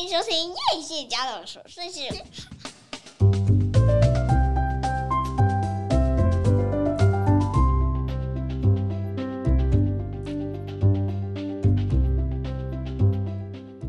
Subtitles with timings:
[0.00, 2.00] 欢迎收听叶谢家的琐碎事。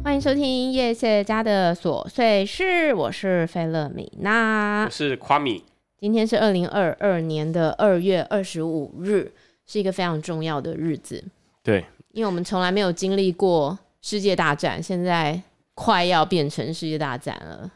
[0.03, 5.63] 欢迎收听叶谢家的琐碎事，我是菲勒米娜，我是夸米。
[5.97, 9.31] 今天是二零二二年的二月二十五日，
[9.65, 11.23] 是一个非常重要的日子。
[11.63, 15.41] 对，因为我们从来没有经历过世界大战，现在
[15.83, 17.71] 快要变成世界大战了。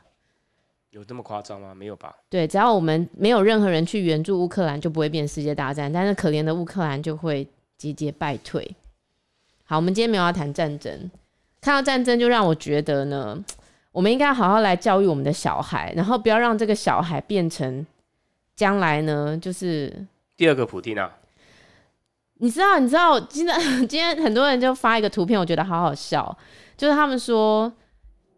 [0.91, 1.73] 有这么夸张吗？
[1.73, 2.16] 没有吧？
[2.30, 5.91] 对，只要我们没有任何人去援助乌克兰，就不会变世界大战。
[5.91, 7.47] 但是可怜的乌克兰就会
[7.80, 8.75] 节节败退。
[9.63, 11.09] 好，我们今天没有要谈战争。
[11.59, 13.44] 看到战争，就让我觉得呢，
[13.91, 17.83] 我们应该好好来教育我们的小孩，然后不要让这个小孩变成
[18.55, 20.05] 将来呢，就是
[20.38, 21.17] 第二个普丁啊。
[22.35, 26.38] 你知道，你知道，今天 今天很多人就发一个图片，我觉得好好笑，
[26.77, 27.72] 就是他们说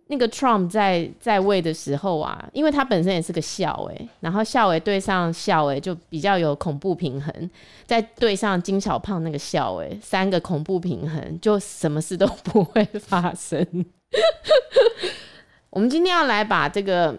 [0.08, 7.50] 那个 Trump 在在位的时候啊，因为他本身也是个校诶，然后校诶对上校诶就比较有恐怖平衡，
[7.86, 13.66] 再对上金小胖那个校诶，三个恐怖平衡，就什么事都 不会发生。
[15.70, 17.18] 我们今天要来把这个。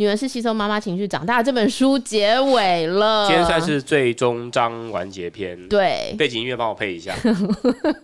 [0.00, 5.68] 女儿是吸收妈妈情绪长大的这本书结尾了，今天算是最终章完结篇。
[5.68, 7.14] 对，背景音乐帮我配一下。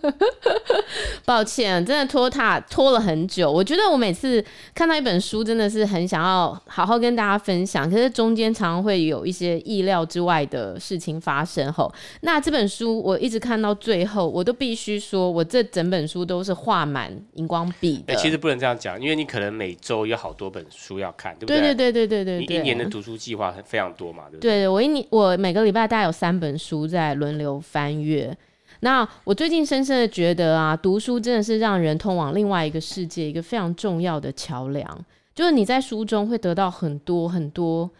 [1.24, 3.50] 抱歉，真的拖沓拖了很久。
[3.50, 4.44] 我觉得我每次
[4.74, 11.72] 看到一本书，真的是很想要好好跟大家分享，可是中间常常会有一些意料之外的事情发生。
[11.72, 18.12] 后，那这本书我一直看到最后，我都必须说，我这整本书都是画满荧光笔的。
[18.12, 21.60] 欸，其实不能这样讲，因为你可能每周有好多本书要看，对不对？
[21.60, 21.85] 对对对。
[21.92, 24.60] 对对对对，你一年的读书计划非常多嘛，对不对？
[24.60, 28.36] 对，我一年我每个礼拜大概有三本书在轮流翻阅。
[28.80, 35.04] 那我最近深深的觉得啊，读书真的是让人通往另外一个世界一个非常重要的桥梁。
[35.34, 37.90] 就是你在书中会得到很多很多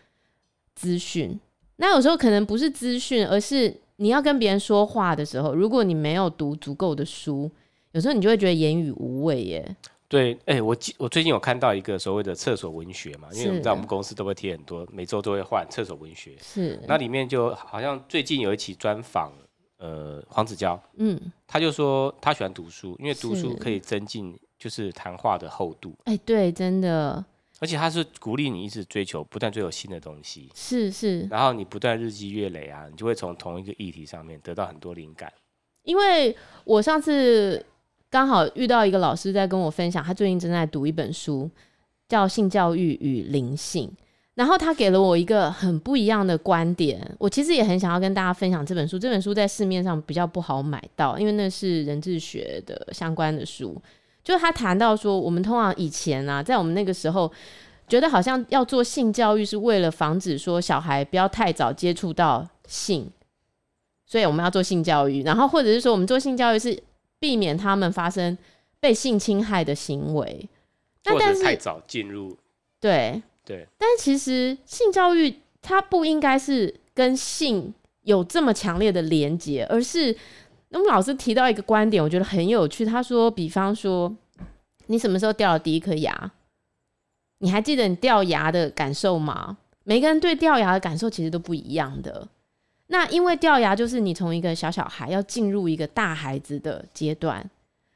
[0.74, 1.38] 资讯。
[1.76, 7.50] 那有时候可能不是资讯，而是你要跟别人说话的时候，如果你没有读足够的书，
[7.92, 9.76] 有时候你就会觉得言语无味耶。
[10.08, 16.36] 对，哎、欸，我我最近有看到一个所谓的厕所文学嘛，因为我们在我们公司都会贴很多，每周都会换厕所文学。
[16.40, 19.32] 是，那里面就好像最近有一期专访，
[19.78, 25.92] 呃，黄子佼，嗯，他就说他喜欢读书，因为读书可以增进就是谈话的厚度。
[26.04, 27.24] 哎、欸，对，真的。
[27.58, 30.48] 而且他是鼓励你一直追求，不断追求新的东西。
[30.54, 31.22] 是是。
[31.22, 35.32] 然后你不断日积月累啊，你就会从同一个议题上面得到很多灵感。
[35.82, 37.66] 因为我上次。
[38.16, 41.50] 刚好遇到一个老师在跟我分享，他最近正在读一本书，
[42.08, 43.86] 叫《性教育与灵性》，
[44.36, 46.98] 然后他给了我一个很不一样的观点。
[47.18, 48.98] 我其实也很想要跟大家分享这本书。
[48.98, 53.76] 这本书在市面上比较不好买到，因为那是人智学的相关的书。
[54.24, 57.30] 就是他谈到说，我们通常以前啊，在我们那个时候，
[57.86, 63.10] 觉得好像要做性教育是为了防止说小孩不要太早接触到性，
[64.06, 66.82] 所以我们要做性教育，然后或者是说我们做性教育是。
[67.18, 68.36] 避免他们发生
[68.80, 70.48] 被性侵害的行为，
[71.04, 72.36] 或者太早进入。
[72.80, 77.72] 对对，但是其实性教育它不应该是跟性
[78.02, 80.14] 有这么强烈的连结，而是
[80.70, 82.84] 我们老师提到一个观点，我觉得很有趣。
[82.84, 84.14] 他说，比方说，
[84.86, 86.32] 你什么时候掉了第一颗牙？
[87.38, 89.58] 你还记得你掉牙的感受吗？
[89.84, 92.28] 每个人对掉牙的感受其实都不一样的。
[92.88, 97.48] 那因为掉牙就是你从一个小小孩要进入一个大孩子的阶段。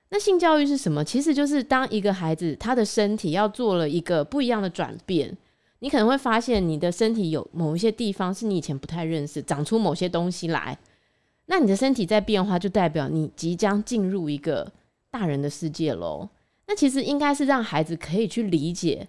[0.08, 1.04] 那性教育是什么？
[1.04, 5.36] 其实就是当一个孩子他的身体要做了一个不一样的转变，
[5.78, 10.76] 你可能会发现你的身体有某一些地方是你以前不太认识，长出某些东西来。
[11.46, 14.72] 那你的身体在变化，就代表你即将进入一个
[15.10, 16.28] 大人的世界喽。
[16.66, 19.06] 那其实应该是让孩子可以去理解。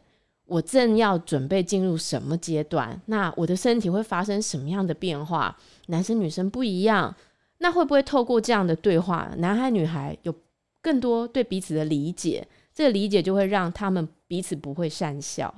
[0.52, 3.00] 我正要准备进入什么阶段？
[3.06, 5.58] 那我的身体会发生什么样的变化？
[5.88, 7.16] 男生女生不一样，
[7.60, 10.36] 那会不会透过这样的对话，男孩女孩有
[10.82, 12.46] 更多对彼此的理解？
[12.74, 15.54] 这个理解就会让他们彼此不会善笑。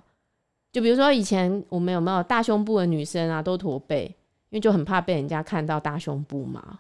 [0.72, 4.06] 就比如说以前我们有没有大胸部的女生啊，都驼背，
[4.52, 6.80] 因为就很怕被人家看到大胸部嘛。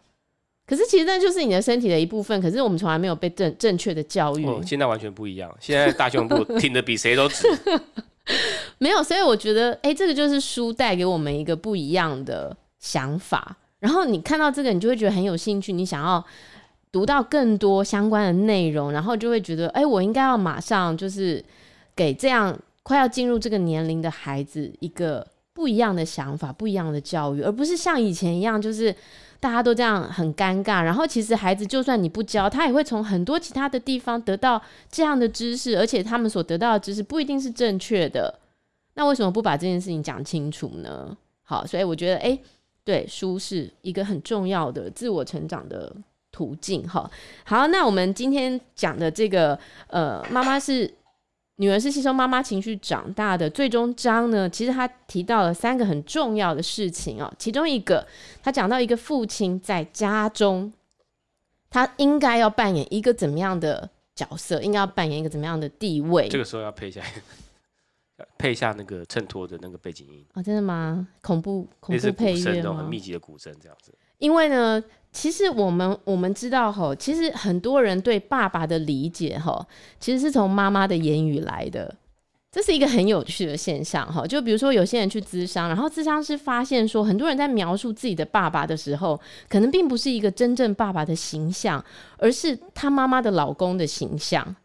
[0.65, 4.45] 可是其实那就是你的身体的一部分，可是我们从来没有被正正确的教育。
[4.45, 7.45] 哦，现在完全不一样，现在大胸部挺的比谁都直。
[8.79, 13.57] 没有，所以我觉得，哎、这个就是书带给我们一个不一样的想法。
[13.79, 16.23] 然后你看到这个，你就会觉得很有兴趣，你想要
[16.91, 21.43] 读到更多相关的内容，然后就会觉得，哎、我应该要马上就是
[21.95, 28.95] 给这样快要进入这个年龄的孩子一个不一样的想法，不一样的教育，而不是像以前一样，就是。
[29.43, 30.81] 大家都这样很尴尬。
[30.81, 38.39] 然后其实孩子就算你不教，他也会从很多其他的地方得到这样的知识，而且他们所得到的知识不一定是正确的。
[38.93, 41.15] 那为什么不把这件事情讲清楚呢？
[41.43, 42.39] 好，所以我觉得，哎，
[42.85, 45.93] 对，书是一个很重要的自我成长的
[46.31, 46.87] 途径。
[46.87, 47.11] 哈，
[47.43, 50.89] 好，那我们今天讲的这个，呃，妈妈是。
[51.63, 53.49] 女儿是吸收妈妈情绪长大的。
[53.49, 57.33] 最终章呢，其实他提到了三个很重要的事情哦。
[57.39, 58.05] 其中一个，
[58.41, 60.73] 他讲到一个父亲在家中，
[61.69, 66.27] 他应该要扮演一个怎么样的角色，应该要扮演一个怎么样的地位。
[66.27, 67.01] 这个时候要配一下，
[68.37, 70.25] 配一下那个衬托的那个背景音。
[70.33, 71.07] 哦，真的吗？
[71.21, 73.97] 恐怖恐怖配乐那种很密集的鼓声这样子。
[74.17, 74.83] 因为呢。
[75.13, 79.65] 其实我们我们知道吼，其实很多人对爸爸的理解吼，
[79.99, 81.95] 其实是从妈妈的言语来的，
[82.51, 84.25] 这是一个很有趣的现象哈。
[84.25, 91.81] 就比如说有些人去咨商，然后咨商师发现说，很多人在描述自己的爸爸的时候，可能并不是一个真正爸爸的形象，
[92.17, 94.55] 而是他妈妈的老公的形象。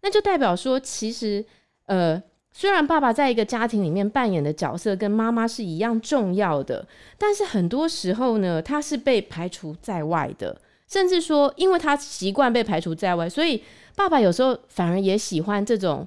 [0.00, 1.44] 那就代表说，其实
[1.86, 2.22] 呃。
[2.58, 6.84] 虽然爸爸在一个家庭里面扮演的角色跟妈妈是一样重要的，
[7.16, 13.62] 但是很多时候呢，他是被排除在外的，甚至说，因为他习惯被排除在外，所以
[13.94, 16.04] 爸爸有时候反而也喜欢这种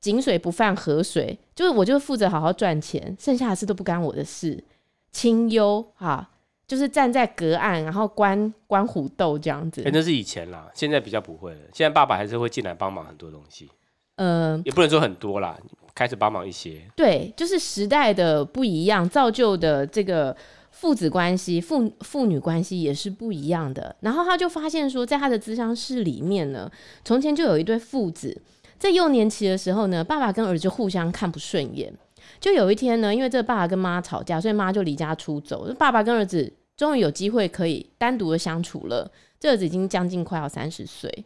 [0.00, 4.64] 井水不犯河水，就是我就负责好好赚钱，剩下的事都不干我的事，
[5.12, 6.28] 清幽哈，
[6.66, 9.84] 就是站在隔岸，然后观观虎斗这样子。
[9.84, 13.70] 欸，那是以前啦，现在比较不会了，现在爸爸还是会进来帮忙很多东西。
[14.18, 15.56] 呃，也不能说很多啦，
[15.94, 16.82] 开始帮忙一些。
[16.96, 20.36] 对，就是时代的不一样，造就的这个
[20.72, 23.94] 父子关系、父父女关系也是不一样的。
[24.00, 26.68] 然后他就发现说，在他的咨商室里面呢，
[27.04, 28.42] 从前就有一对父子，
[28.76, 31.92] 在幼年期的时候呢，爸爸跟儿子互相看不顺眼。
[32.40, 35.72] 就有一天呢，因为这个爸爸跟妈吵架，所以妈就离家出走。
[35.74, 39.10] 爸爸跟儿子终于有机会可以单独的相处了。
[39.38, 41.24] 这儿子已经将近快要三十岁，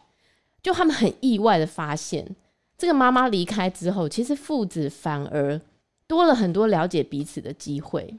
[0.62, 2.36] 就他们很意外的发现。
[2.82, 5.60] 这个妈妈离开之后，其实父子反而
[6.08, 8.12] 多了很多了解彼此的机会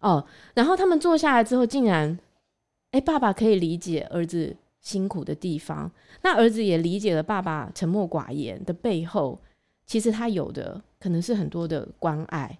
[0.00, 0.26] 哦。
[0.54, 2.18] 然后他们坐下来之后，竟然，
[2.90, 5.88] 哎，爸爸可以理解儿子辛苦的地方，
[6.22, 9.38] 那儿子也理解了爸爸沉默寡言的背后，
[9.86, 12.58] 其实他有的可能是很多的关爱。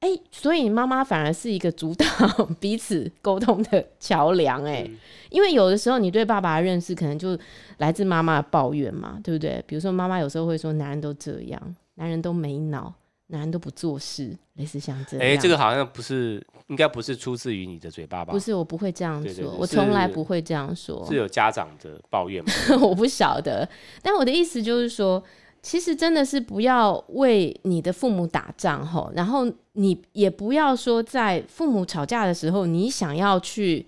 [0.00, 2.06] 哎，所以妈妈反而是一个主导
[2.60, 4.88] 彼此沟通的桥梁，哎，
[5.28, 7.36] 因为有的时候你对爸爸的认识可能就
[7.78, 9.62] 来自妈妈的抱怨嘛，对不对？
[9.66, 12.94] 比如说妈妈有时候会说男人都这样，男人都没脑，
[13.26, 15.26] 男人都不做事，类似像这样。
[15.26, 18.32] 哎，这个好像不是，应该不是出自于你的嘴巴吧？
[18.32, 21.04] 不是，我不会这样说，我从来不会这样说。
[21.08, 22.52] 是有家长的抱怨吗？
[22.80, 23.68] 我不晓得，
[24.00, 25.20] 但我的意思就是说。
[25.68, 33.86] 其实真的是不要为你的父母打仗吼，然后你也不要说在父母吵架的时候，你想要去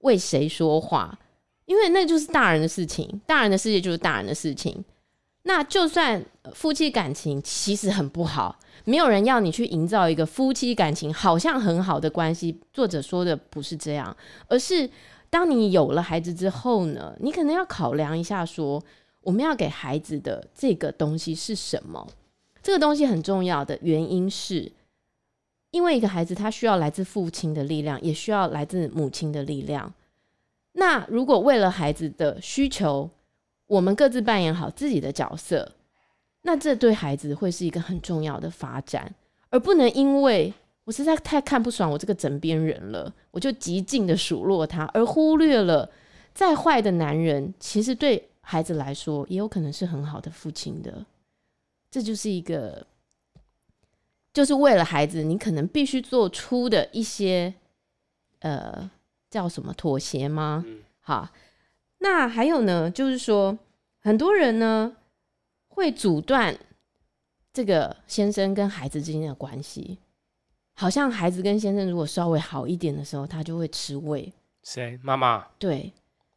[0.00, 1.18] 为谁说话，
[1.64, 4.84] 因为那就是大人的事情，大人的世界就是大人的事情。
[5.44, 6.22] 那就算
[6.52, 12.60] 夫妻感情其实很不好，没有人要你去营造一个夫妻感情好像很好的关系。
[12.74, 14.14] 作者说的不是这样，
[14.48, 14.90] 而是
[15.30, 18.82] 当你有了孩子之后呢，你可能要考量一下说。
[19.26, 22.06] 我们要给孩子的这个东西是什么？
[22.62, 24.70] 这个东西很重要的原因是，
[25.72, 29.92] 因为一个孩子他需要来自父亲的力量，也需要来自母亲的力量。
[30.74, 33.10] 那如果为了孩子的需求，
[33.66, 35.72] 我们各自扮演好自己的角色，
[36.42, 39.12] 那这对孩子会是一个很重要的发展，
[39.50, 40.54] 而不能因为
[40.84, 45.90] 我实在太看不爽我这个枕边人了，我就极尽的数落他，而忽略了
[46.32, 48.28] 再坏的男人其实对。
[48.48, 51.04] 孩子来说，也有可能是很好的父亲的，
[51.90, 52.86] 这就是一个，
[54.32, 57.52] 就是为了孩子，你可能必须做出的一些，
[58.38, 58.88] 呃，
[59.28, 60.62] 叫什么妥协吗？
[60.64, 60.78] 嗯。
[61.00, 61.28] 好，
[61.98, 63.58] 那还有呢，就是说，
[63.98, 64.96] 很多人呢
[65.66, 66.56] 会阻断
[67.52, 69.98] 这个先生跟孩子之间的关系，
[70.74, 74.32] 好像孩子跟先生如果稍微好一点的时候，他就会吃味。
[74.62, 74.96] 谁？
[75.02, 75.48] 妈妈？
[75.58, 75.92] 对。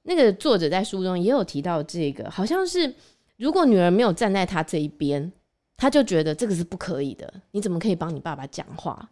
[0.09, 2.91] 那个作者在书中也有提到这个，好像是
[3.37, 5.31] 如果女儿没有站在他这一边，
[5.77, 7.31] 他就觉得这个是不可以的。
[7.51, 9.07] 你怎么可以帮你爸爸讲话？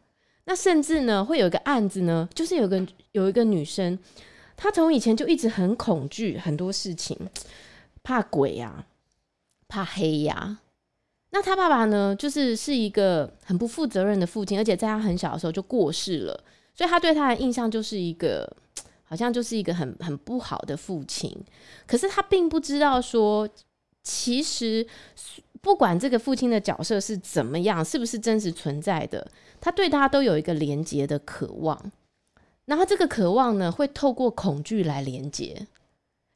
[0.45, 3.99] 那甚至呢，会有一个案子呢，就是有个有一个女生，
[4.55, 7.15] 她从以前就一直很恐惧很多事情，
[8.01, 8.87] 怕鬼呀、
[9.67, 10.57] 怕黑呀、
[11.29, 18.51] 那她爸爸呢，就是是一个很不负责任的父亲，而且在她很小的时候就过世了，所以他对他的印象就是一个。
[19.09, 21.33] 好像就是一个很很不好的父亲，
[21.85, 23.47] 可是他并不知道说，
[24.03, 24.85] 其实
[25.61, 31.91] 不管这个父亲的角色是怎么样，是不是真实存在的，他对他都有一个连结的渴望。
[32.65, 35.67] 然后这个渴望呢，会透过恐惧来连接，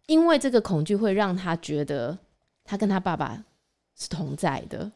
[0.05, 2.17] 因为这个恐惧会让他觉得
[2.63, 3.43] 他跟他爸爸
[3.97, 4.89] 是同在的，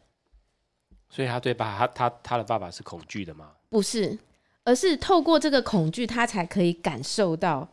[1.10, 3.51] 所以他对爸他他他的爸爸是恐惧的吗？
[3.70, 4.17] 不是，
[4.65, 7.69] 而是透过这个恐惧，他才可以感受到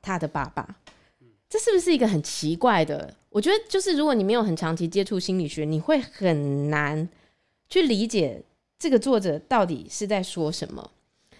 [0.00, 0.76] 他的爸爸。
[1.50, 3.14] 这是不是一个很奇怪的？
[3.28, 7.06] 我觉得就是如果你没有很长期接触心理学，你会很难
[7.68, 8.42] 去理解
[8.78, 10.90] 这个作者到底是在说什么。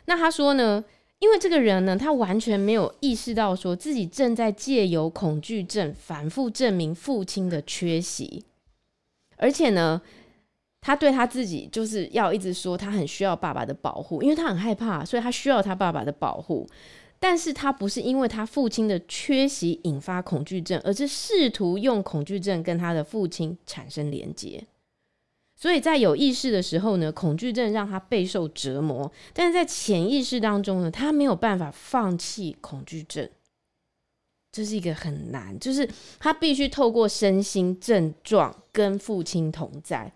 [0.05, 0.85] 那他说呢？
[1.19, 8.45] 因为这个人呢，他完全没有意识到说自己正在借由恐惧症反复证明父亲的缺席，
[9.37, 10.03] 而且呢，
[10.87, 16.65] 他对他自己就是要一直说他很需要爸爸的保护，因为他很害怕，所以他需要他爸爸的保护。
[17.19, 24.65] 但是他不是因为他父亲的缺席引发恐惧症，而是试图用恐惧症跟他的父亲产生连接。
[25.57, 33.29] 所以在有意识的时候呢，恐惧症让他备受折磨；但是在潜意识当中呢，他没有办法放弃恐惧症。
[34.53, 35.89] 这是一个很难，就是
[36.21, 40.13] 他必须透过身心症状跟父亲同在。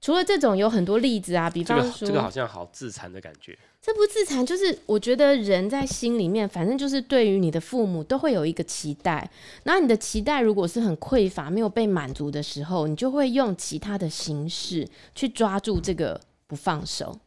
[0.00, 3.58] 除了这种，有很多例子啊，比方说，这个，这个好像好自残的感觉。
[3.82, 9.30] 这不自残，就是我觉得人在心里面，反正就是对于你的父母都会有一个期待。
[9.62, 17.18] 然后你的期待如果是很匮乏、没有被满足的时候，你就会用其他的形式去抓住这个不放手。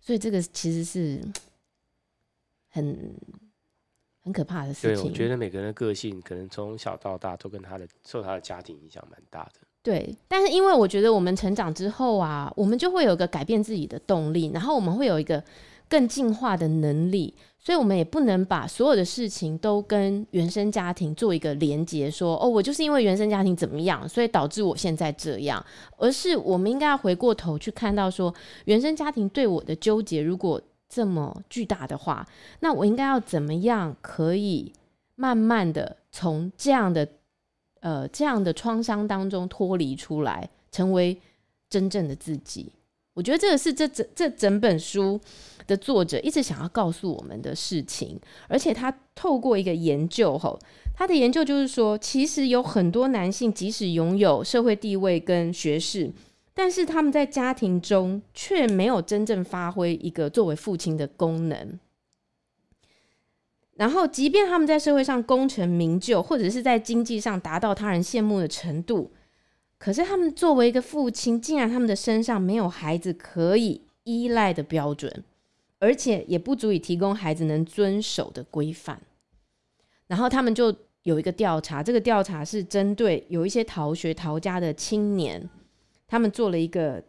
[0.00, 1.20] 所以这个其实是
[2.70, 3.14] 很
[4.22, 4.94] 很可怕的事情。
[4.94, 9.60] 对，我觉得每个人的个性可能从小到大都跟他的受他的家庭影响蛮大的。
[9.82, 15.42] 对，但是因为我觉得我们成长之后啊，我们就会有一个改变自己的动力，然后我们会有一个
[15.88, 25.64] 更进化的能力，所以我们也不能把所有的事情都跟原生家庭做一个连结，说哦，我就是因为原生家庭怎么样，所以导致我现在这样，
[25.96, 28.32] 而是我们应该要回过头去看到说，
[28.66, 32.24] 原生家庭对我的纠结如果这么巨大的话，
[32.60, 34.72] 那我应该要怎么样可以
[35.16, 37.08] 慢慢的从这样的。
[37.82, 41.18] 呃，这样的创伤当中脱离出来，成为
[41.68, 42.72] 真正的自己。
[43.14, 45.20] 我觉得这个是这整这整本书
[45.66, 48.18] 的作者一直想要告诉我们的事情。
[48.48, 50.58] 而且他透过一个研究，吼，
[50.96, 56.10] 他的研究就是说，其实有很多男性即使拥有社会地位跟学识，
[56.54, 61.78] 但是他们在家庭中却没有真正发挥一个作为父亲的功能。
[63.76, 69.10] 然后，即便他们在社会上功成名就，或者是在经济上达到他人羡慕的程度，
[69.78, 75.24] 可是他们作为一个父亲，竟然他们的身上没有孩子可以依赖的标准，
[75.78, 79.00] 而且也不足以提供孩子能遵守的规范。
[80.06, 80.72] 然后他们就
[81.04, 85.48] 有一个调查，这个调查是针对有一些逃学逃家的青年，
[86.06, 87.02] 他们做了一个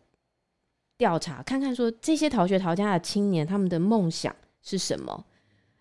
[0.98, 5.26] 调查，看看说这些逃学逃家的青年他们的梦想是什么。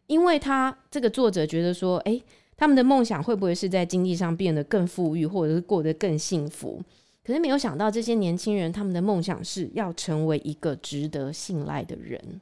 [0.07, 2.21] 因为他这个作者觉得说，哎，
[2.57, 6.83] 他们的梦想会不会是在经济上变得更富裕，或者是过得更幸福？
[7.25, 12.41] 可是没有想到，这些年轻人他们的梦想是要成为一个值得信赖的人。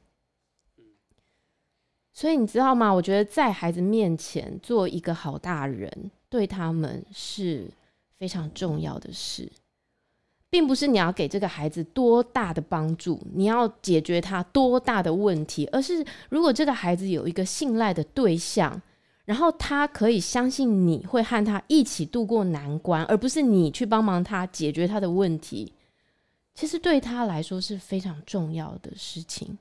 [2.13, 2.91] 所以你知道吗？
[2.91, 7.69] 我觉得在孩子面前做一个好大人，对他们是
[8.17, 9.49] 非常重要的事。
[10.51, 18.81] 并不是你要给这个孩子多大的帮助，你要解决他多大的问题，而是如果这个孩子有一个信赖的对象，
[19.23, 25.71] 然后他可以相信你会和他一起度过难关，而不是你去帮忙他解决他的问题，
[26.53, 29.57] 其实对他来说是非常重要的事情。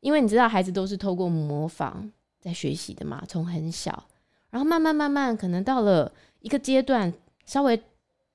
[0.00, 2.10] 因为你知道，孩子都是透过模仿
[2.40, 4.06] 在学习的嘛，从很小，
[4.50, 6.10] 然后慢慢慢慢，可能到了
[6.40, 7.14] 一个阶段，
[7.46, 7.80] 稍微。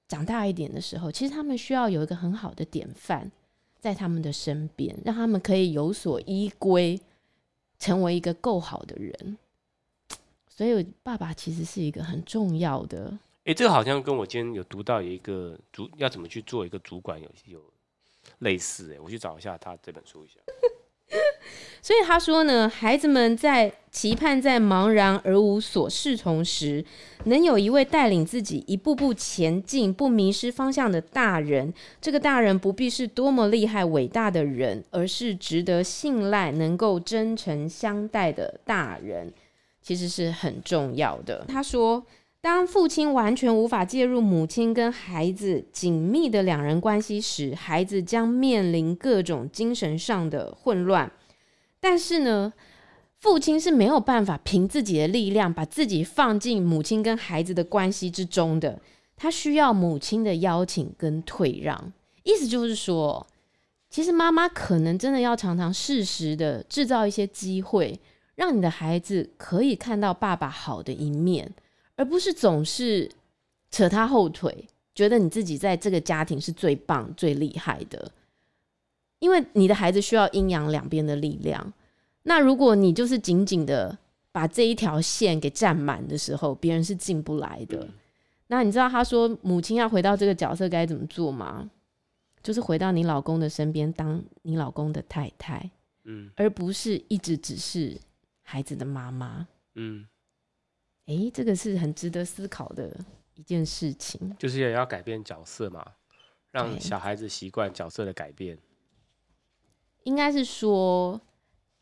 [0.09, 3.31] 长大一点的时候，其实他们需要有一个很好的典范
[3.79, 6.99] 在他们的身边，让他们可以有所依归，
[7.77, 9.37] 成为一个够好的人。
[10.49, 13.17] 所以，爸爸其实是一个很重要的。
[13.45, 17.63] 哎、这个好像跟我今天有读到有一个主要怎么去做一个主管有有
[18.39, 18.93] 类似。
[18.93, 20.39] 哎，我去找一下他这本书一下。
[21.81, 26.85] 所以他说呢，孩子们在期盼在茫然而无所适从时，
[27.23, 31.73] 能有一位带领自己一步步前进、不迷失方向的大人。
[31.99, 39.33] 这个大人不必是多么厉害伟大的人，而是值得信赖、能够真诚相待的大人，
[39.81, 41.45] 其实是很重要的。
[41.47, 42.05] 他说，
[42.41, 51.11] 当父亲完全无法介入母亲跟孩子紧密的两人关系时，孩子将面临各种精神上的混乱。
[51.81, 52.53] 但是呢，
[53.17, 58.79] 父亲是没有办法凭自己的力量把自己放进母亲跟孩子的关系之中的，
[59.17, 61.91] 他需要母亲的邀请跟退让。
[62.23, 63.27] 意思就是说，
[63.89, 67.99] 其实妈妈可能真的要常常适时的制造一些机会，
[68.35, 71.51] 让你的孩子可以看到爸爸好的一面，
[71.99, 73.11] 而不是总是
[73.69, 74.65] 扯他后腿，
[74.95, 78.09] 觉得你自己在这个家庭是最棒、最厉害的。
[79.19, 81.73] 因为你的孩子需要阴阳两边的力量。
[82.23, 83.97] 那如果你就是紧紧的
[84.31, 87.85] 把这一条线给占满的时候，别人是进不来的。
[88.47, 91.69] 那你知道他说母亲要回到这个角色该怎么做吗？
[92.41, 95.69] 就是回到你老公的身边，当你老公的太太，
[96.05, 97.99] 嗯，而不是一直只是
[98.41, 100.07] 孩子的妈妈，嗯，
[101.09, 102.95] 哎、欸，这个是很值得思考的
[103.33, 105.83] 一件事情，就是也要改变角色嘛，
[106.51, 108.55] 让小孩子习惯角色的改变。
[110.03, 111.19] 应该是说，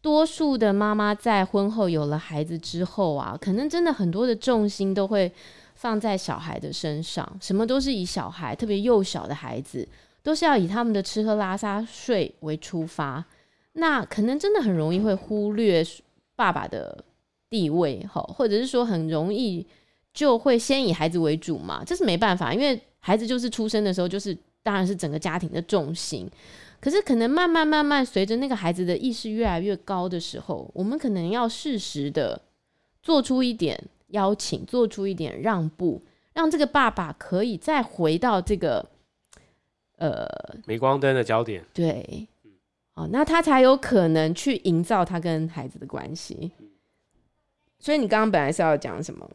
[0.02, 5.30] 多数的妈妈在婚后有了孩子之后啊，可能真的很多的重心都会
[5.76, 9.88] 放在小孩的身上，什么都是以小孩，特别幼小的孩子。
[10.24, 13.24] 都是要以他们的吃喝拉撒睡为出发，
[13.74, 15.82] 那可能真的很容易会忽略
[16.36, 17.02] 爸爸的
[17.50, 19.66] 地位，或者是说很容易
[20.14, 26.30] 就会先以孩子为主嘛，这是没办法，因为孩子就是出生的时候就是当然是整个家庭的重心，
[26.80, 32.42] 可是可能慢慢慢慢随着那个孩子的意识越来越高的时候，我们可能要适时的
[33.02, 36.02] 做出一点邀请，做出一点让步，
[36.34, 38.86] 让这个爸爸可以再回到这个。
[40.00, 40.28] 呃，
[40.68, 42.28] 镁光灯的焦点，对，
[42.94, 46.52] 哦，那他才有可能去营造他跟孩子的关系。
[47.80, 49.30] 所以你刚刚本来是要讲什么？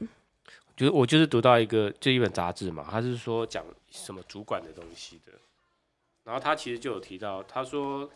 [0.77, 5.33] 就是我就是读到一个就一本杂志嘛，他是说讲什么主管的东西的。
[6.25, 8.09] 然后他其实就有提到，他说，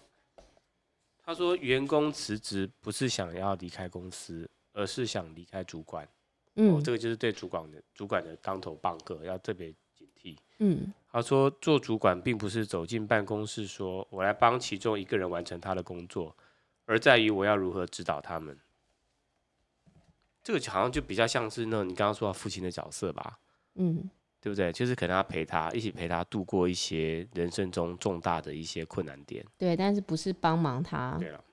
[1.24, 6.08] 他说员工辞职不是想要离开公司，而是想离开主管。
[6.54, 10.36] 嗯，哦，这个就是对主管的主管的当头棒喝，要特别警惕。
[10.58, 10.92] 嗯。
[11.10, 16.36] 他说：“做主管并不是走进办公室说，我来帮其中一个人完成他的工作，
[16.84, 18.58] 而在于我要如何指导他们。
[20.46, 23.36] 这个好像就比较像是那你刚刚说的父亲的角色吧？
[23.74, 24.08] 嗯，
[24.40, 24.70] 对不对？
[24.70, 29.44] 就是可能要陪他一起陪他度过一些人生中重大的一些困难点。
[29.58, 31.16] 对，但是不是帮忙他？
[31.18, 31.44] 对了，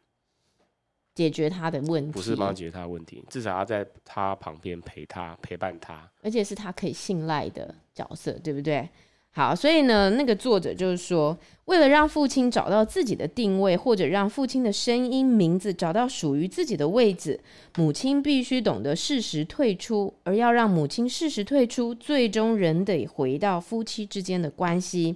[1.16, 8.88] 解决他的问题，不是帮解决他的问题，至少要在他旁边陪他陪伴他，而且是他可以信赖的角色，对不对？”
[9.36, 17.40] 好，所以呢，那个作者就是说，为了让父亲找到自己的定位，或者让父亲的声音、名字找到属于自己的位置，
[17.78, 20.14] 母亲必须懂得适时退出。
[20.24, 25.16] 而要让母亲适时退出，最终仍得回到夫妻之间的关系。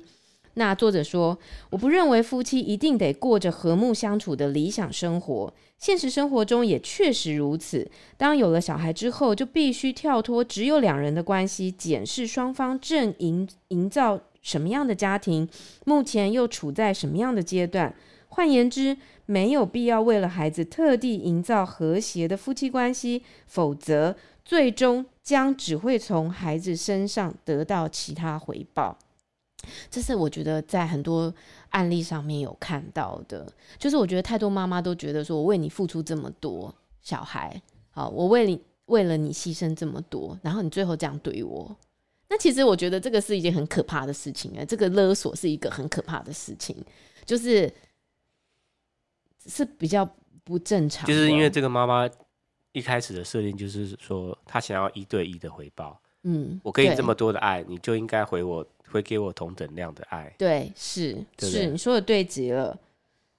[0.57, 1.37] 那作者说，
[1.69, 5.53] 我不认为夫妻一定得过着和睦相处的理想生活。
[5.77, 7.87] 现实生活中也确实如此。
[8.17, 15.47] 当有了小孩之后，就必须跳脱只有两人的关系，检视双方正营营造什么样的家庭，
[15.85, 17.93] 目前又处在什么样的阶段。
[18.29, 28.97] 换言之，没有必要为了孩子特地营造和谐的夫妻关系，否则最终将只会从孩子身上得到其他回报。
[29.89, 31.33] 这是我觉得在很多
[31.69, 41.75] 案例上面有看到的，就是我觉得太多妈妈都觉得说，我为你付出这么多，小孩，好，我为你为了你牺牲这么多，然后你最后这样对我，
[42.29, 46.75] 那其实我觉得这个是一件很可怕的事情啊，这个勒索是一个很可怕的事情，
[47.25, 47.71] 就是
[49.45, 50.09] 是比较
[50.43, 52.09] 不正常，就是因为这个妈妈
[52.71, 58.65] 一开始的设定就是说，她想要一对一的回报，嗯，我给你这么多的爱，你就应该回我。
[58.91, 62.77] 会给我同等量的爱，对，是是，你说的对极了。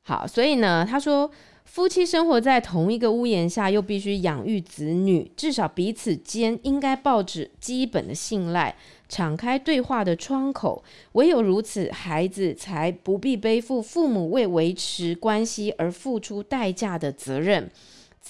[0.03, 1.31] 好，所以呢，他说，
[1.65, 8.75] 夫妻生活在同一个屋檐下，又必须养育子女，至少彼此间应该抱着基本的信赖，
[9.07, 10.83] 敞开对话的窗口。
[11.13, 17.71] 唯有如此，孩子才不必背负父母为维持关系而付出代价的责任。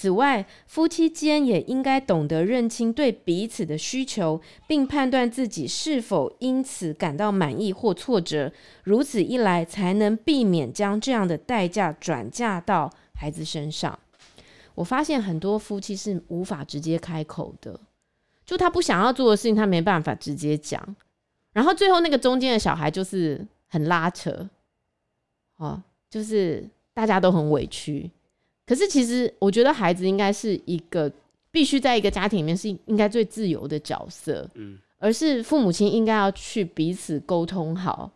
[0.00, 8.52] 此外，夫妻间也应该懂得认清对彼此的需求，并判断自己是否因此感到满意或挫折。
[8.84, 13.98] 如此一来，才能避免将这样的代价转嫁到孩子身上。
[14.76, 17.80] 我发现很多夫妻是无法直接开口的，
[18.46, 20.94] 就他不想要做的事情，他没办法直接讲，
[21.52, 24.48] 然后最后那个中间的小孩就是很拉扯，
[25.56, 28.08] 哦，就是大家都很委屈。
[28.68, 31.10] 可是，其实我觉得孩子应该是一个
[31.50, 38.10] 必须在一个家庭里面是应该最自由的角色，嗯，而是父母亲应该要去彼此沟通好，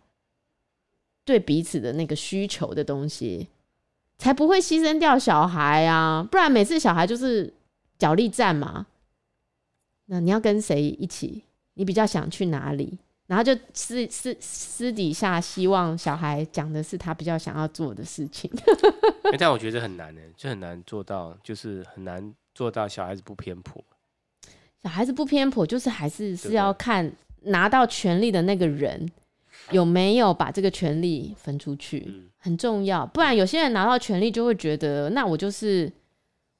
[1.24, 3.48] 对彼此的那个需求的东西，
[4.18, 6.28] 才不会牺牲掉小孩啊！
[6.30, 7.54] 不然每次小孩就是
[7.98, 8.86] 角力战嘛，
[10.04, 11.44] 那你要跟谁一起？
[11.74, 12.98] 你比较想去哪里？
[13.32, 18.50] 然后就私私私底下希望小孩讲的是他比较想要做的事情，
[19.40, 23.82] 但我觉得很难呢，就很难做到，就是很难做到小孩子不偏颇？
[24.82, 27.10] 小孩子不偏颇，就是还是是要看
[27.44, 29.10] 拿到权力的那个人
[29.70, 33.06] 有没有把这个权力分出去，嗯、很重要。
[33.06, 35.90] 不然有些人拿到权力就会觉得，那我就是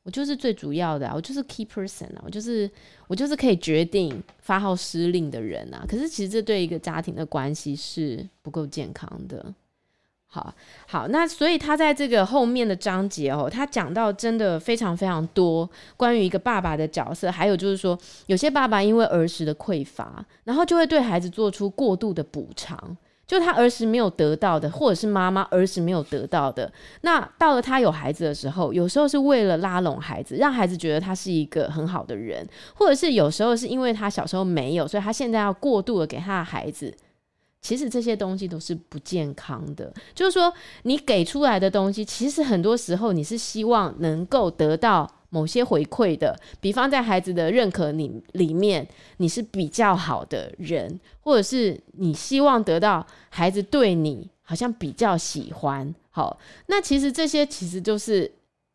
[0.05, 2.69] 我就是最主要的、啊，我就是 key person 啊，我就是
[3.07, 5.85] 我就是可以决定发号施令的人啊。
[5.89, 9.55] 可是其实这对一个家庭的关系是不够健康的。
[10.27, 10.55] 好
[10.87, 17.97] 好，那所以他在这个后面的章节哦，他讲到真的非常非常多关于一个爸爸的角色，还有就是说，
[18.29, 22.97] 有些爸爸因为儿时的匮乏，然后就会对孩子做出过度的补偿，
[23.33, 36.95] 就他儿时没有得到的，或者是妈妈儿时没有得到的，那到了他有孩子的时候，有时候是为了拉拢孩子，让孩子觉得他是一个很好的人，或者是有时候是因为他小时候没有，所以他现在要过度的给他的孩子。
[37.63, 55.93] 其实这些东西都是不健康的，就是说你给出来的东西，其实很多时候你是希望能够得到某些回馈的，比方在孩子的认可里里面，你是比较好的人，或者是你希望得到孩子对你好像比较喜欢。
[56.11, 58.31] 好，那其实这些其实就是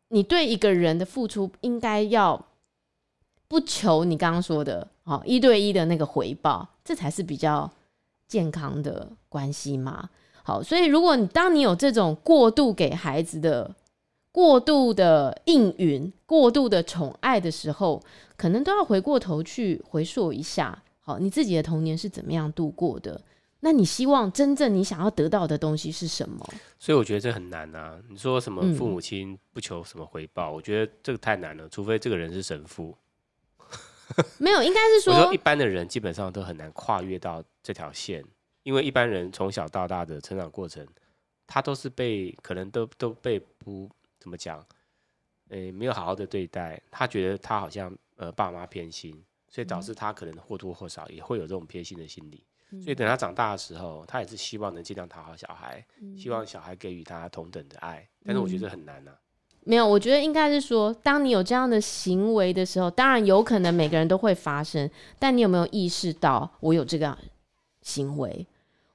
[0.08, 2.44] 你对一个人的付出，应该要
[3.46, 7.70] 不求你刚刚说的，好一对一的那个回报，这才是比较。
[8.28, 10.10] 健康的关系嘛，
[10.42, 13.74] 好，所以如果你当你有这种过度给孩子的
[14.38, 18.00] 过度的应允、过度的宠爱的时候，
[18.36, 23.20] 可能都要回过头去回溯一下，好，你自己的童年是怎么样度过的？
[23.58, 26.48] 那你希望真正你想要得到的东西是什么？
[26.78, 27.98] 所以我觉得这很难啊。
[28.08, 32.96] 你说什么父母亲不求什么回报，嗯，我觉得这个太难了，除非这个人是神父。
[34.38, 38.24] 没有，应该是说，说一般的人基本上都很难跨越到这条线，
[38.62, 40.86] 因为一般人从小到大的成长过程，
[41.44, 43.90] 他都是被可能都都被不
[44.28, 44.62] 怎么讲，
[45.48, 59.18] 诶，没有好好的对待，他觉得他好像呃爸妈偏心，所以导致他可能或多或少也会有这种偏心的心理，嗯、所以等他长大的时候，他也是希望能尽量讨好小孩，嗯、希望小孩给予他同等的爱，但是我觉得很难呐、啊。
[59.64, 67.16] 没有，我觉得应该是说，当你有这样的行为的时候，当然有可能每个人都会发生，但你有没有意识到我有这个
[67.80, 68.46] 行为？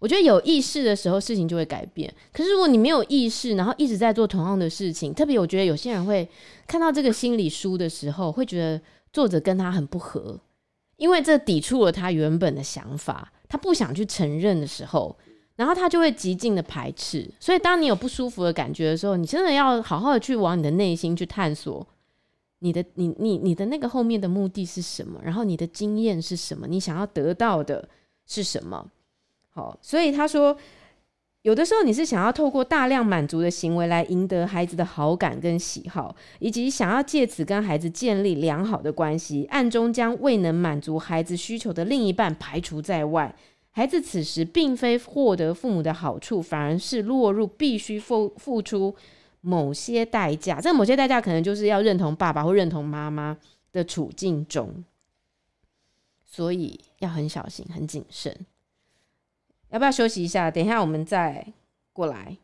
[0.04, 2.14] 我觉得有意识的时候，事情就会改变。
[2.34, 6.28] 可是如果你没有意识，然后一直在做同样的事情，特别我觉得有些人会
[6.68, 8.82] 看到这个心理书的时候，会觉得
[9.14, 10.38] 作者跟他很不合，
[10.98, 15.18] 因为这抵触了他原本的想法，他不想去承认的时候。
[15.56, 21.88] 然后他就会极尽的排斥，所以当你有不舒服的感觉的时候，你真的要好好的去往你的内心去探索，
[22.58, 25.22] 你的你你你的那个后面的目的是什么？
[25.24, 26.66] 然后你的经验是什么？
[26.68, 27.88] 你想要得到的
[28.26, 28.90] 是什么？
[29.54, 30.58] 好，所以他说，
[31.44, 43.36] 有的时候你是想要透过大量满足的行为来赢得孩子的好感跟喜好，以及想要借此跟孩子建立良好的关系，暗中将未能满足孩子需求的另一半排除在外。
[43.70, 48.96] 孩子此时并非获得父母的好处，反而是落入必须付付出
[49.42, 50.62] 某些代价。
[50.62, 53.38] 这某些代价可能就是要认同爸爸或认同妈妈
[53.72, 54.84] 的处境中，
[56.24, 58.36] 所以要很小心、很谨慎。
[59.74, 60.52] 要不要休息一下？
[60.52, 61.48] 等一下我们再
[61.94, 62.38] 过来。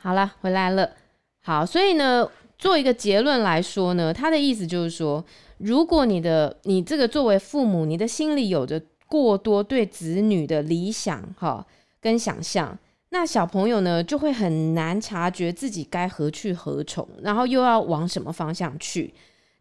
[0.00, 1.03] 好了，回来了。
[1.46, 2.26] 好，所以呢，
[2.56, 5.22] 做一个结论来说呢，他的意思就是说，
[5.58, 11.66] 如果你的你这个作为父母，你的心里有着过多对子女的理想哈
[12.00, 12.78] 跟想象，
[13.10, 19.12] 那小朋友呢就会很难察觉自己该何去何从，然后又要往什么方向去。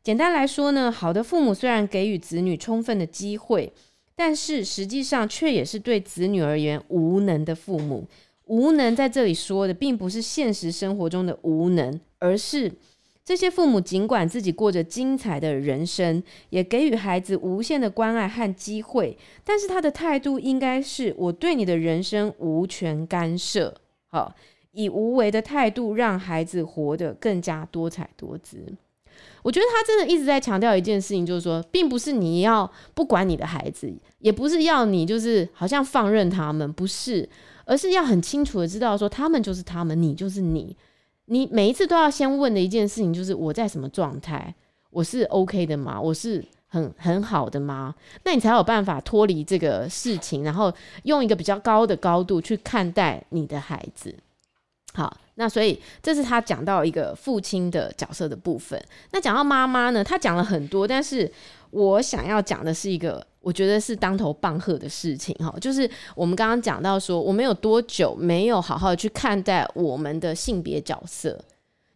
[0.02, 3.74] 简单来说呢，好的父母虽然给予子女充分的机会，
[4.16, 8.08] 但是实际上却也是对子女而言无能的父母。
[8.46, 12.72] 无能在这里说的，并不是现实生活中的无能，而是
[13.24, 23.74] 这些父母尽管自己过着精彩的人生，也给予孩子无限的关爱和机会，但是他的态度应该是：我对你的人生无权干涉。
[24.08, 24.36] 好，
[24.74, 28.58] 以无为的态度让孩子活得更加多彩多姿。
[29.42, 37.30] 我觉得他真的一直在强调一件事情，就是说，并不是你要不管你的孩子，也不是要你就是好像放任他们，不是。
[37.66, 40.76] 而是要很清楚的知道，说他们就是他们，你就是你。
[41.28, 44.54] 你每一次都要先问的一件事情，就是我在什么状态？
[44.90, 46.00] 我是 OK 的吗？
[46.00, 47.96] 我是很很好的吗？
[48.26, 50.72] 那你才有办法脱离这个事情，然后
[51.04, 54.14] 用一个比较高的高度去看待你的孩子。
[54.94, 58.80] 好，那所以这是他讲到一个父亲的角色的部分。
[59.12, 61.32] 那讲到妈妈呢，他讲了很多，但是
[61.74, 71.44] 我想要讲的是一个我觉得是当头棒喝的事情哈，就是我们刚刚讲到说，我们有多久没有好好去看待我们的性别角色？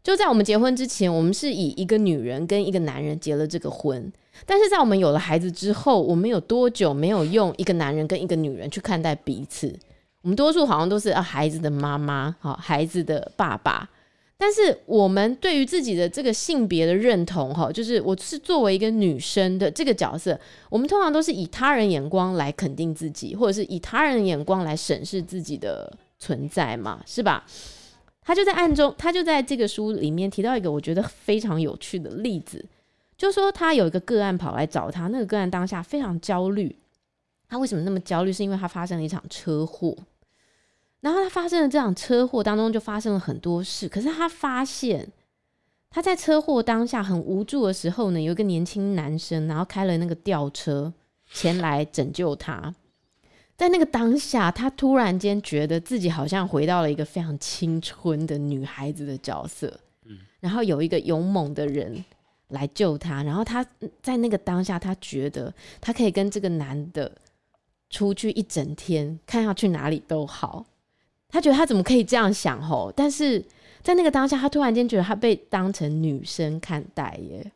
[0.04, 4.12] 就在我们结婚之前，我们是以一个女人跟一个男人结了这个婚。
[4.46, 9.78] 但是在我们有了孩子之后，我们有多久没有用一个男人跟一个女人去看待彼此？
[10.22, 13.90] 我们多数好像都是啊，孩子的妈妈，好，孩子的爸爸。
[14.39, 27.43] 但是我们对于自己的这个性别的认同，哈，就是我是作为一个女生的这个角色，我们通常都是以他人眼光来肯定自己，或者是以他人眼光来审视自己的存在嘛，是吧？
[28.21, 32.63] 他就在暗中，他就在这个书里面提到一个我觉得非常有趣的例子。
[33.17, 36.76] 就说他有一个个案跑来找他，那个个案当下非常焦虑。
[37.50, 38.32] 他为什么那么焦虑？
[38.32, 39.97] 是因为他发生了一场车祸。
[41.02, 43.88] 然后他发生了这场车祸当中，就发生了很多事。
[43.88, 45.08] 可是他发现
[45.90, 50.94] 他在车祸当下很无助的时候呢，有一个年轻男生，然后开了那个吊车
[51.32, 52.74] 前来拯救他。
[53.56, 59.80] 在那个当下，他突然间觉得自己好像回到了一个非常青春的女孩子的角色。
[60.40, 62.04] 然后有一个勇猛的人。
[62.52, 63.62] 来救他，然后他
[64.02, 67.12] 在那个当下，他觉得他可以跟这个男的
[67.90, 70.66] 出去一整天，看要去哪里都好。
[71.30, 72.92] 他觉得他怎么可以这样想吼？
[72.96, 73.44] 但是
[73.82, 77.52] 在那个当下，他突然间觉得他被当成女生看待耶。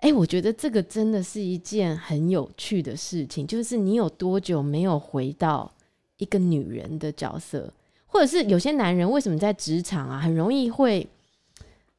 [0.00, 5.72] 哎，我觉得这个真的是一件很有趣的事情，就是你有多久没有回到
[6.18, 7.72] 一个女人的角色，
[8.06, 11.06] 或者是有些男人为什么在职场啊，很容易会。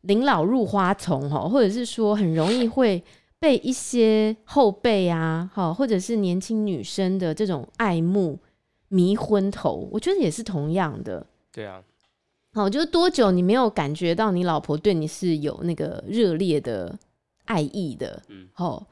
[0.04, 3.04] 临老入花丛哈，或者是说很容易会
[3.38, 8.40] 被一些后辈啊，哈，或者是年轻女生的这种爱慕
[8.90, 11.26] 迷昏头，我觉得也是同样的。
[11.52, 11.82] 对啊，
[12.54, 16.98] 好，就是多久你没有感觉到你老婆对你是有那个热烈的
[17.46, 18.22] 爱意的？
[18.28, 18.86] 嗯，好，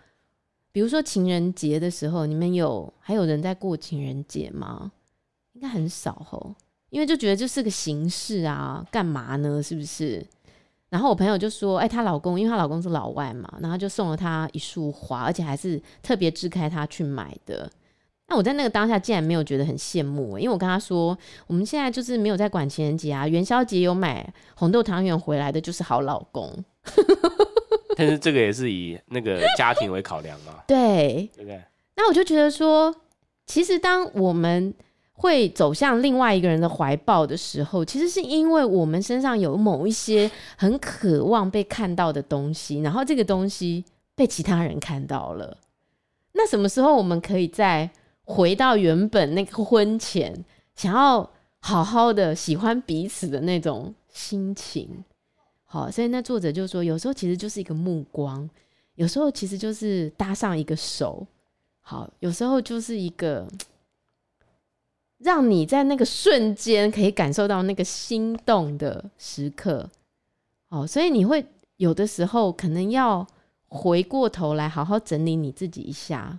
[0.72, 4.92] 比如说情人节的时候，你们有还有人在过情人节吗？
[5.54, 6.56] 应该很少吼，
[6.90, 9.62] 因为就觉得这是个形式啊，干嘛呢？
[9.62, 10.26] 是不是？
[10.90, 17.70] 然后我朋友就说：“哎、欸，她老公，因为她老公是老外嘛，然后就送了她一束花，而且还是特别支开她去买的。
[18.30, 26.52] 那我在那个当下竟然没有觉得很羡慕，因为我跟他说，我们现在就是没有在管情人节啊，元宵节有买红豆汤圆回来的就是好老公。
[27.96, 31.60] 但是这个也是以那个家庭为考量嘛，对，对不对？
[31.96, 32.94] 那我就觉得说，
[33.46, 34.74] 其实当我们
[35.14, 43.84] 会走向另外一个人的怀抱的时候，其实是因为我们身上有某一些很渴望被看到的东西，然后这个东西
[44.16, 45.58] 被其他人看到了。
[46.34, 47.90] 那什么时候我们可以再
[48.28, 51.28] 回到原本那个婚前想要
[51.60, 55.04] 好好的喜欢彼此的那种心情？
[55.64, 58.48] 好，所以那作者就说，有时候其实就是一个目光，
[58.96, 61.26] 有时候其实就是搭上一个手，
[61.82, 63.48] 好，有时候就是一个。
[65.20, 69.90] 让你在那个瞬间可以感受到那个心动的时刻，
[70.70, 71.44] 哦，所以你会
[71.78, 73.26] 有的时候可能要
[73.68, 76.38] 回过头来好好整理你自己一下，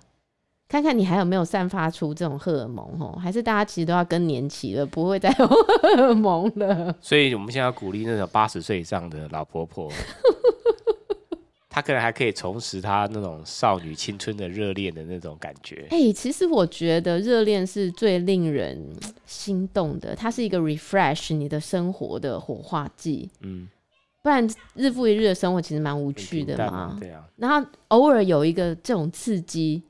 [0.68, 6.94] 看看你还有没有散发出这种荷尔蒙哦，还是大家其实都要更年期了，不会再有荷尔蒙了。
[7.00, 9.90] 所以我们现在要鼓励那种八十岁以上的老婆婆。
[11.70, 15.86] 她可能还可以重拾她那种少女青春的热恋的那种感觉。
[15.90, 18.84] 哎、欸，其实我觉得热恋是最令人
[19.26, 23.30] 心动的，它是一个 refresh 你的生活的火化剂。
[23.42, 23.68] 嗯，
[24.22, 26.96] 不然日复一日的生活其实蛮无趣的嘛。
[26.98, 27.24] 对啊。
[27.36, 29.80] 然后偶尔有一个这种刺激，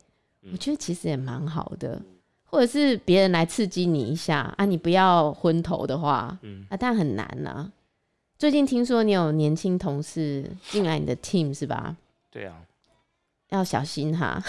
[0.53, 1.95] 我觉得其实也蛮好的。
[1.95, 2.05] 嗯、
[2.45, 7.71] 或者是别人来刺激你一下啊，你不要昏头的话，嗯啊，但很难啊。
[8.39, 11.97] 最近听说你有年轻同事进来你的 team 是吧？
[12.31, 12.55] 对啊，
[13.49, 14.41] 要小心哈，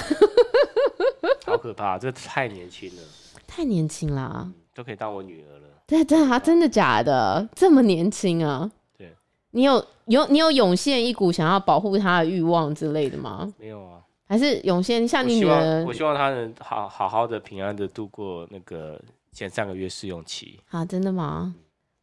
[1.45, 3.01] 好可怕，这太年轻了，
[3.47, 5.67] 太年轻了、嗯，都可以当我女儿了。
[5.88, 7.49] 对对啊，真的假的？
[7.55, 8.69] 这么年轻啊？
[8.95, 9.12] 对，
[9.51, 13.51] 你有有你有涌现一股想要保护她的欲望之类的吗？
[13.57, 15.83] 没有啊，还是涌现像你女儿？
[15.85, 20.59] 我希望她能好好好的平安的度过那个前三个月试用期。
[20.69, 21.55] 啊，真的吗？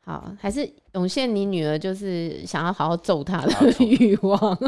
[0.04, 4.58] 好，还是涌现你女儿就是想要好好揍她的欲望。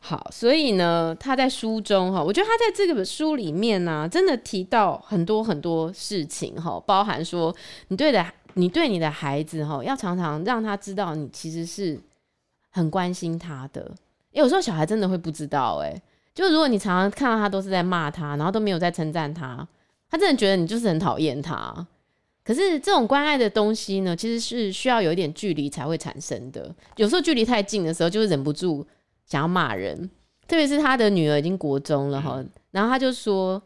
[0.00, 7.54] 好，所以呢，他在书中哈，我觉得他在这个书里面呢、啊，真的提到很多很多事情哈，包含说
[7.88, 11.98] 你对的，你对你的孩子哈，要常常让他知道你其实是
[12.70, 13.94] 很关心他的，
[14.32, 16.02] 有时候小孩真的会不知道、欸，哎，
[16.34, 19.66] 就如果你常常看到他都是在骂他，然后都没有在称赞他，
[20.10, 21.86] 他真的觉得你就是很讨厌他。
[22.44, 26.74] 可是这种关爱的东西呢，其实是需要有一点距离才会产生的。
[26.96, 28.84] 有时候距离太近的时候，就会忍不住
[29.26, 30.10] 想要骂人。
[30.48, 33.62] 特别是他的女儿已经国中了哈，然后他就说，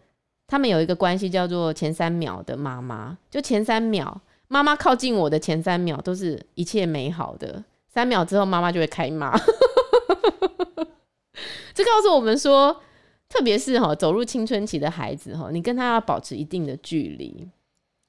[0.47, 9.35] 他们有一个关系叫做前三秒的妈妈，就前三秒妈妈靠近我的前三秒都是一切美好的，三秒之后妈妈就会开骂。
[11.75, 12.83] 这告诉我们说，
[13.29, 17.49] 特别是哈走入青春期的孩子哈，你跟他要保持一定的距离。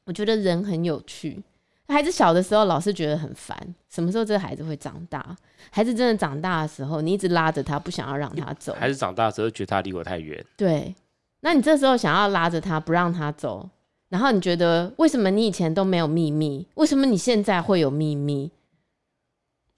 [0.06, 1.44] 我觉得人很有趣。
[1.90, 3.58] 孩子小的时候，老是觉得很烦。
[3.90, 5.36] 什么时候这个孩子会长大？
[5.72, 8.74] 孩子真的长大的时候，你一直拉着他，不想要让他走。
[8.74, 10.46] 孩子长大的时候，觉得他离我太远。
[10.58, 10.94] 对，
[11.40, 13.70] 那你这时候想要拉着他，不让他走，
[14.10, 16.68] 然后你觉得为什么你以前都没有秘密？
[16.76, 18.52] 为什么你现在会有秘密？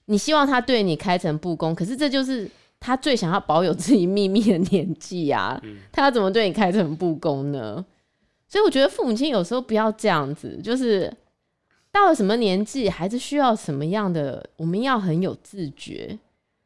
[0.06, 5.60] 你希望他对你开诚布公，可是这就是他最想要保有自己秘密的年纪啊！
[5.63, 7.84] 嗯、他要怎么对你开诚布公呢？
[8.48, 11.13] 所以我觉得父母亲有时候不要这样子，就是
[11.92, 16.18] 到了什么年纪，孩子需要什么样的，我们要很有自觉，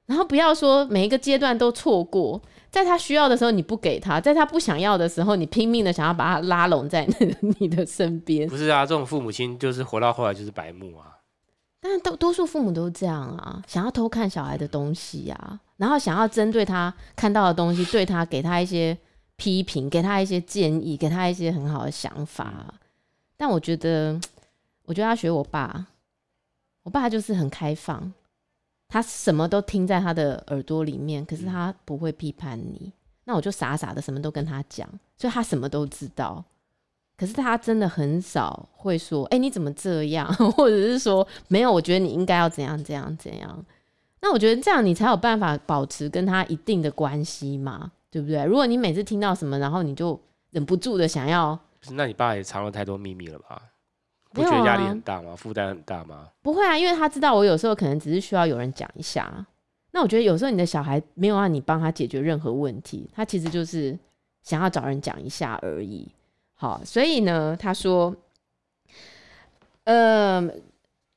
[0.05, 7.07] 然后不要说每一个阶段都错过，在他需要的时候你不给他，在他不想要的时候，你拼命的想要把他拉拢在
[7.59, 8.47] 你的身边。
[8.47, 11.17] 不是啊，这种父母亲就是活到后来就是白目啊。
[11.83, 18.97] 但是多多数父母都这样啊，想要偷看小孩的东西啊，然后想要针对他看到的东西，对他给他一些。
[19.35, 22.71] 批评，给他一些建议，给他一些很好的想法。
[23.35, 24.17] 但我觉得，
[24.85, 25.87] 我觉得他学我爸，
[26.83, 28.13] 我爸就是很开放，
[28.87, 32.93] 他什么都听在他的耳朵里面，可是他不会批判你。
[33.25, 36.45] 那我就傻傻的什么都跟他讲，所以他什么都知道。
[37.17, 43.65] 可是他真的很少会说：“哎，你怎么这样？” 或者是说：“没有，我觉得你应该要怎样怎样怎样。”
[44.21, 47.91] 那我觉得这样你才有办法保持跟他一定的关系嘛。
[48.13, 48.45] 对不对？
[48.45, 50.19] 如果你每次听到什么，然后你就
[50.51, 51.57] 忍不住的想要，
[51.93, 53.59] 那你爸也藏了太多秘密了吧？
[54.31, 55.35] 不觉得压力很大吗？
[55.35, 56.29] 负担很大吗？
[56.43, 59.43] 不会啊，因为他知道我有时候可能只是需要有人讲一下。
[59.93, 63.97] 那我觉得有时候你的小孩没有让你帮他解决任何问题，他其实就是
[64.43, 66.07] 想要找人讲一下而已。
[66.63, 68.15] 好，所以呢，他说，
[69.83, 70.41] 呃，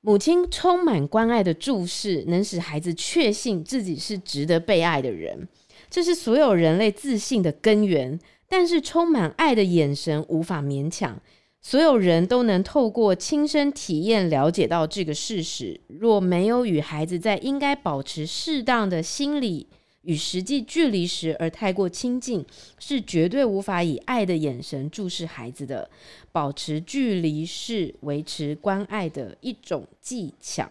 [0.01, 5.47] 母亲充满关爱的注视，能使孩子确信自己是值得被爱的人。
[5.89, 11.17] 这是所有人类自信的根源，但是充满爱的眼神无法勉强。
[11.61, 15.81] 所有人都能透过亲身体验了解到这个事实。
[15.87, 19.69] 若没有与孩子在应该保持适当的心理
[20.07, 22.43] 与实际距离时而太过亲近，
[22.79, 25.91] 是绝对无法以爱的眼神注视孩子的。
[26.33, 30.71] 保持距离是维持关爱的一种技巧。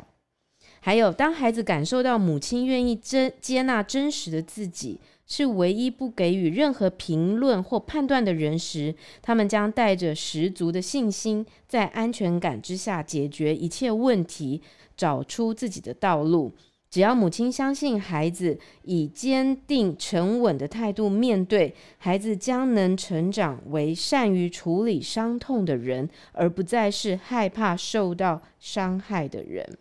[0.79, 8.93] 还有，当孩子感受到母亲愿意真接纳真实的自己，是唯一不给予任何评论或判断的人时，
[9.23, 14.61] 他们将带着十足的信心，在安全感之下解决一切问题，
[14.95, 16.53] 找出自己的道路。
[16.95, 29.77] 只要母亲相信孩子以坚定沉稳的态度面对，孩子将能成长为善于处理伤痛的人，而不再是害怕受到伤害的人。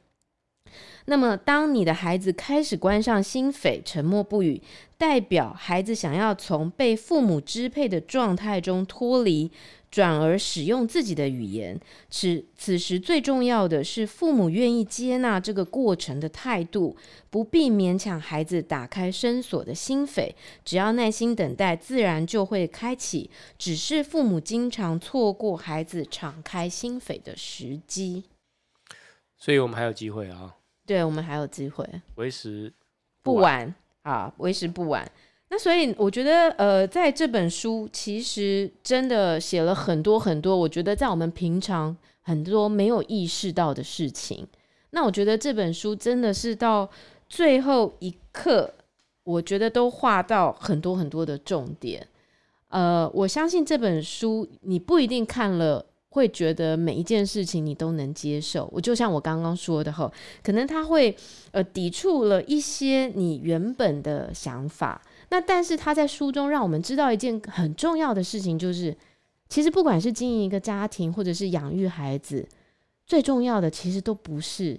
[1.07, 4.63] 那么，当你的孩子开始关上心扉，沉默不语，
[4.97, 9.51] 代表孩子想要从被父母支配的状态中脱离，
[9.91, 11.79] 转而使用自己的语言。
[12.09, 16.97] 此此时最重要的是，父母愿意接纳这个过程的态度，
[17.29, 20.33] 不必勉强孩子打开深锁的心扉，
[20.65, 23.31] 只要耐心等待，自然就会开启。
[23.59, 28.25] 只是父母经常错过孩子敞开心扉的时机，
[29.37, 30.57] 所以我们还有机会啊。
[30.87, 32.73] 对，我们还有机会，为时
[33.23, 35.11] 不晚啊，为时不晚。
[35.49, 44.47] 那所以我觉得，呃，在这本书其实真的写了很多很多，我觉得在我们平常很多没有意识到的事情。
[44.91, 46.89] 那我觉得这本书真的是到
[47.29, 48.75] 最后一刻，
[49.23, 52.07] 我觉得都画到很多很多的重点。
[52.69, 55.87] 呃，我相信这本书你不一定看了。
[56.15, 60.11] 会觉得每一件事情你都能接受，我就像我刚刚说的哈，
[60.45, 61.15] 可能他会
[61.51, 65.03] 呃抵触了一些你原本的想法。
[65.31, 68.97] 那但是他在书中让我们知道一件很重要的事情，就是
[69.49, 72.49] 其实不管是经营一个家庭，或者是养育孩子，
[73.05, 74.79] 最重要的其实都不是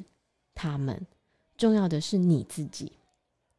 [0.53, 1.05] 他们，
[1.57, 2.93] 重要的是你自己。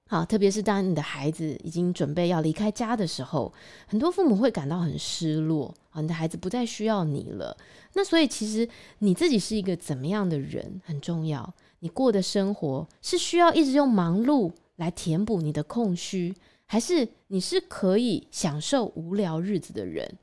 [0.09, 3.53] 好，特别是当你的孩子已经准备要离开家的时候，
[3.89, 5.75] 很多父母会感到很失落。
[5.91, 7.57] 啊，你的孩子不再需要你了。
[7.95, 8.69] 那所以，其实
[9.01, 11.55] 你自己是一个怎么样的人很重要。
[11.81, 16.35] 你过的生活是需要一直用忙碌来填补你的空虚，
[16.67, 20.17] 还是你是可以享受无聊日子的人？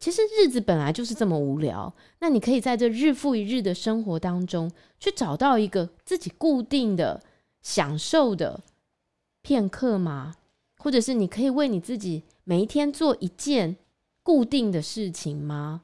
[0.00, 7.22] 其实日子本来就是这么无聊，那你可以在这日复一日的生活当中，去找到一个自己固定的
[7.62, 8.60] 享受的
[9.48, 10.34] 片刻吗？
[10.76, 13.76] 或者是你可以为你自己每一天做一件
[14.22, 15.80] 固定的事情吗？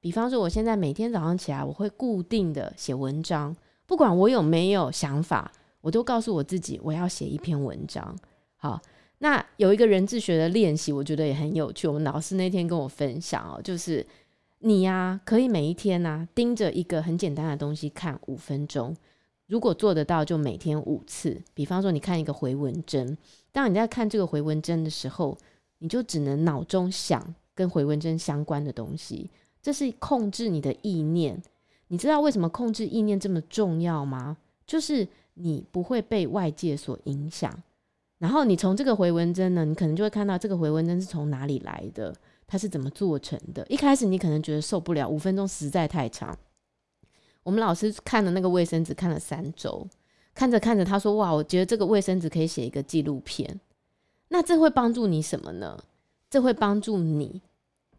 [0.00, 3.54] 比方说，我现在每天早上起来，我会固定的写文章，
[3.86, 5.52] 不管我有没有想法，
[5.82, 8.18] 我都告诉我自己，我要写一篇文章。
[8.56, 8.82] 好。
[9.18, 11.86] 那有一个人智学的练习，我觉得也很有趣。
[11.86, 14.04] 我们老师那天跟我分享哦，就是
[14.58, 18.94] 你呀，可以每一天呐盯着一个很简单的东西看五分钟，
[19.46, 21.40] 如果做得到，就每天五次。
[21.54, 23.16] 比方说，你看一个回文针，
[23.52, 25.36] 当你在看这个回文针的时候，
[25.78, 29.30] 你就只能脑中想跟回文针相关的东西，
[29.62, 31.40] 这是控制你的意念。
[31.88, 34.36] 你知道为什么控制意念这么重要吗？
[34.66, 37.62] 就是你不会被外界所影响。
[38.18, 42.12] 然后你从这个回文针呢，你可能就会看到这个回文针是从哪里来的，
[42.46, 43.64] 它是怎么做成的。
[43.68, 46.36] 一开始你可能觉得受不了，五分钟实在太长。
[47.46, 49.86] 我们老师看了那个卫生纸看了三周，
[50.34, 53.60] 看着看着他说：“哇，我觉得这个卫生纸可以写一个纪录片。”
[54.26, 55.78] 那这会帮助你什么呢？
[56.28, 57.40] 这会帮助你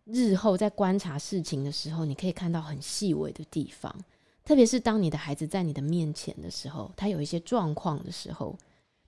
[0.04, 3.96] 日后在观察事情的时候，你可以看到很细微的地方，
[4.44, 8.54] 特别是当你的孩子在你的面前的时候，他有一些状况的时候。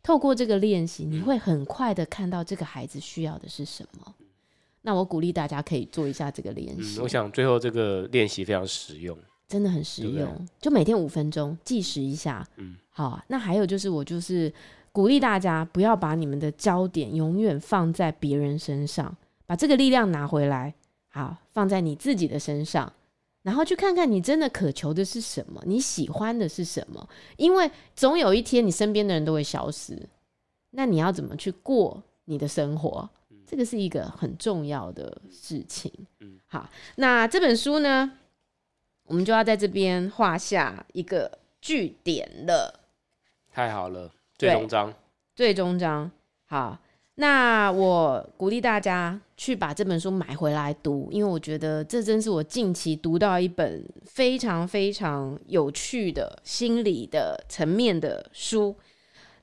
[0.02, 4.16] 透过这个练习，你会很快的看到这个孩子需要的是什么。
[4.82, 7.02] 那我鼓励大家可以做一下这个练习。
[7.02, 9.16] 我想最后这个练习非常实用，
[9.50, 10.48] 真的很实用。
[10.62, 12.48] 就每天五分钟计时一下。
[12.56, 13.26] 嗯，好啊。
[13.28, 14.54] 那还有就是，我就是
[14.94, 19.14] 鼓励大家不要把你们的焦点永远放在别人身上，
[19.46, 20.74] 把这个力量拿回来，
[21.10, 22.94] 好，放在你自己的身上。
[23.42, 27.10] 然后去看看你真的渴求的是什么，你喜欢的是什么？
[27.38, 29.98] 因为总有一天你身边的人都会消失，
[30.72, 33.10] 那你要怎么去过你的生活？
[33.48, 35.92] 这个是一个很重要的事情。
[36.46, 38.12] 好，那这本书呢，
[39.10, 42.80] 我们就要在这边画下一个句点了。
[43.52, 44.94] 太好了，最终章，
[45.36, 46.10] 最终章，
[46.46, 46.78] 好。
[47.16, 58.74] 那我鼓励大家去把这本书买回来读，因为我觉得这真是我近期读到一本非常非常有趣的心理的层面的书。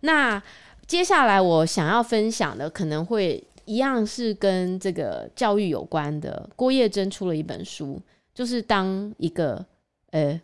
[0.01, 0.43] 那
[0.87, 6.49] 接下来我想要分享的可能会一样是跟这个教育有关的。
[6.57, 8.01] 郭叶真出了一本书，
[8.37, 9.65] 就是当一个
[10.11, 10.39] 呃，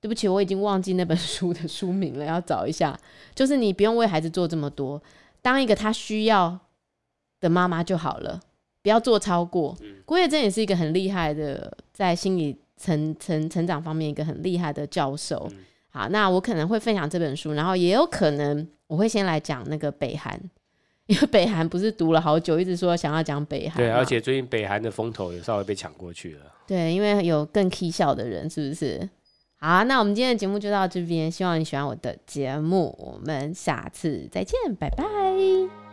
[0.00, 2.96] 对不起，我已经忘记那本书的书名了，要找一下。
[3.34, 5.02] 就是你不用为孩子做这么多。
[5.42, 6.56] 当一个他需要
[7.40, 8.40] 的妈妈就好了，
[8.80, 9.76] 不要做超过。
[10.04, 15.50] 郭叶珍也是一个很厉害的，在心理成成成长方面一个很厉害的教授。
[15.88, 20.40] 好，那我可能会分享这本书，然后也有可能我会先来讲那个北韩，
[21.10, 23.76] 因为北韩不是读了好久，一直说想要讲北韩。
[23.78, 26.42] 对，而且最近北韩的风头也稍微被抢过去了。
[26.68, 29.10] 对，因为有更 K 笑的人，是不是？
[29.56, 35.89] 好，那我们今天的节目就到这边，希望你喜欢我的节目，我们下次再见，拜拜。